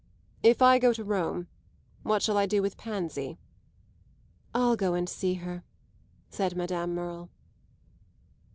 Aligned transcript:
"If 0.41 0.63
I 0.63 0.79
go 0.79 0.93
to 0.93 1.03
Rome 1.03 1.45
what 2.01 2.23
shall 2.23 2.35
I 2.35 2.47
do 2.47 2.63
with 2.63 2.75
Pansy?" 2.75 3.37
"I'll 4.51 4.75
go 4.75 4.95
and 4.95 5.07
see 5.07 5.35
her," 5.35 5.63
said 6.27 6.55
Madame 6.57 6.95
Merle. 6.95 7.29